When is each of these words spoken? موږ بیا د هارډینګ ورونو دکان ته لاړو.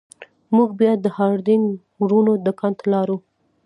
موږ 0.55 0.69
بیا 0.79 0.91
د 0.99 1.05
هارډینګ 1.17 1.65
ورونو 2.01 2.31
دکان 2.47 2.73
ته 2.79 2.85
لاړو. 2.93 3.17